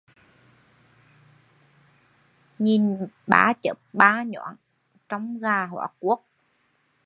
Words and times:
Nhìn 2.59 3.07
ba 3.27 3.53
chớp 3.61 3.79
ba 3.93 4.23
nháng 4.23 4.55
trông 5.09 5.39
gà 5.39 5.65
hóa 5.65 5.87
cuốc 5.99 6.25